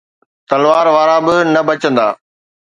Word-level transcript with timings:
تلوار 0.49 0.87
وارا 0.95 1.17
به 1.25 1.35
نه 1.53 1.61
بچندا. 1.67 2.07